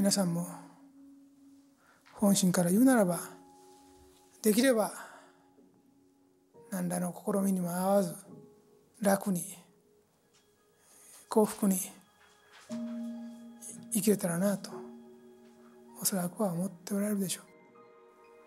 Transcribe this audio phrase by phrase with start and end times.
[0.00, 0.46] 皆さんも
[2.14, 3.20] 本心から言うならば
[4.40, 4.90] できれば
[6.70, 8.14] 何らの試みにも合わず
[9.02, 9.42] 楽に
[11.28, 11.76] 幸福に
[13.92, 14.70] 生きれたらなと
[16.00, 17.42] おそらくは思っておられるでしょ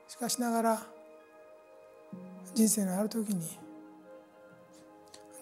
[0.07, 0.11] う。
[0.11, 0.81] しかしながら
[2.55, 3.47] 人生のある時に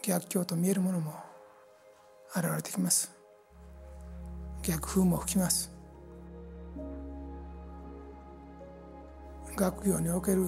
[0.03, 1.13] 逆境と見えるものも
[2.35, 3.13] 現れてきます。
[4.61, 5.80] 逆風も吹きます。
[9.55, 10.47] 学業における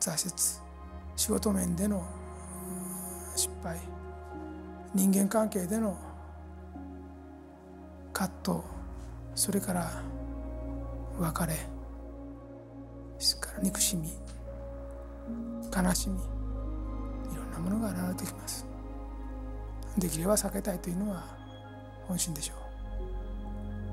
[0.00, 0.70] 挫折
[1.16, 2.04] 仕事面での
[3.36, 3.78] 失敗
[4.94, 5.96] 人間関係での
[8.12, 8.58] 葛藤
[9.34, 10.02] それから
[11.18, 11.54] 別れ
[13.18, 14.10] それから憎しみ
[15.74, 18.66] 悲しみいろんなものが現れてきます。
[19.98, 21.24] できれば避けたいというのは
[22.06, 22.54] 本心でしょ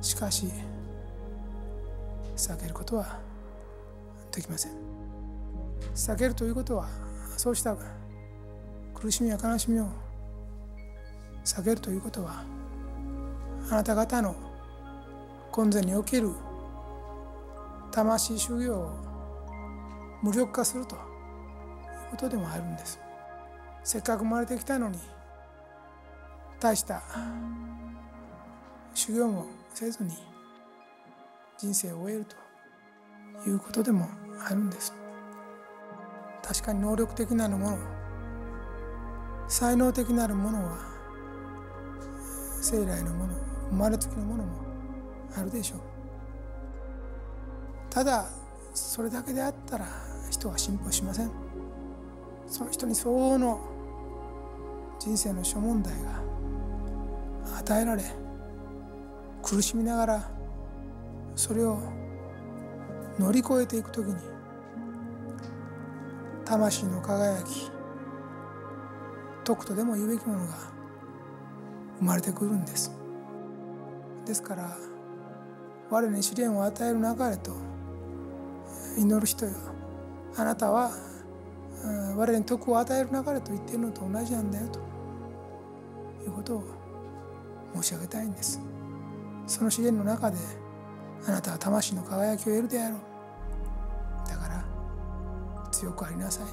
[0.02, 0.04] う。
[0.04, 0.48] しかし
[2.36, 3.20] 避けることは
[4.38, 4.72] できません。
[5.96, 6.88] 避けるということは
[7.38, 7.76] そうした
[8.94, 9.88] 苦しみや悲しみを
[11.44, 12.44] 避けるということは
[13.72, 14.36] あなた方の
[15.52, 16.30] 今前における
[17.92, 18.92] 魂修行を
[20.22, 21.02] 無力化するという
[22.12, 23.00] ことでもあるんです。
[23.84, 25.00] せっかく生まれてきたのに
[26.60, 27.02] 大した
[28.94, 30.12] 修行もせずに
[31.58, 34.08] 人生を終えるということでも
[34.46, 34.94] あるんです。
[36.44, 37.78] 確かに能力的なるもの
[39.48, 40.78] 才能的なるものは
[42.62, 43.34] 生来のもの
[43.70, 44.50] 生まれつきのものも
[45.38, 45.80] あるでしょう。
[47.90, 48.30] ただ
[48.74, 49.88] それだけであったら
[50.30, 51.32] 人は進歩しません。
[52.48, 53.60] その人に相応の
[55.00, 56.22] 人生の諸問題が
[57.60, 58.04] 与えられ
[59.44, 60.32] 苦しみながら
[61.36, 61.78] それを
[63.20, 64.16] 乗り越えていく時に
[66.46, 67.70] 魂の輝き
[69.44, 70.54] 徳とでも言うべきものが
[72.00, 72.92] 生まれてくるんです。
[74.26, 74.78] ですから
[75.90, 77.54] 我に試練を与える流れと
[78.98, 79.54] 祈る人よ。
[80.36, 80.92] あなたは
[82.16, 84.80] 我に徳を与える流れと言っているのと同じなんだよと
[86.26, 86.64] いうことを
[87.76, 88.60] 申し上げたいんです。
[89.48, 90.38] その試練の中で
[91.28, 93.00] あなたは魂の輝きを得るであろう。
[94.28, 94.66] だから
[95.72, 96.46] 強くありなさい。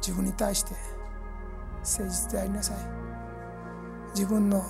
[0.00, 0.74] 自分に対して
[1.82, 2.76] 誠実でありなさい。
[4.14, 4.62] 自分の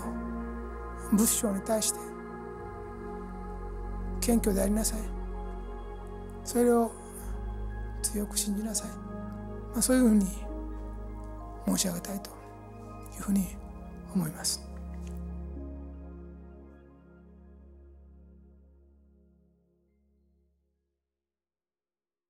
[1.13, 1.99] 仏性に対して
[4.21, 5.01] 謙虚でありなさい。
[6.45, 6.93] それを
[8.03, 8.89] 強く信じなさい、
[9.73, 10.27] まあ、そういうふうに
[11.67, 12.31] 申し上げたいと
[13.17, 13.49] いうふうに
[14.15, 14.68] 思います。